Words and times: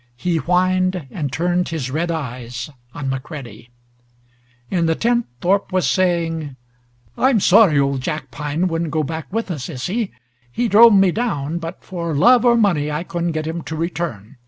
He 0.17 0.37
whined, 0.37 1.05
and 1.11 1.31
turned 1.31 1.69
his 1.69 1.91
red 1.91 2.09
eyes 2.09 2.71
on 2.95 3.07
McCready. 3.07 3.69
In 4.71 4.87
the 4.87 4.95
tent 4.95 5.27
Thorpe 5.41 5.71
was 5.71 5.87
saying: 5.87 6.55
"I'm 7.19 7.39
sorry 7.39 7.77
old 7.79 8.01
Jackpine 8.01 8.67
wouldn't 8.67 8.89
go 8.89 9.03
back 9.03 9.31
with 9.31 9.51
us, 9.51 9.69
Issy. 9.69 10.11
He 10.51 10.67
drove 10.67 10.95
me 10.95 11.11
down, 11.11 11.59
but 11.59 11.83
for 11.83 12.15
love 12.15 12.43
or 12.45 12.57
money 12.57 12.91
I 12.91 13.03
couldn't 13.03 13.33
get 13.33 13.45
him 13.45 13.61
to 13.61 13.75
return. 13.75 14.37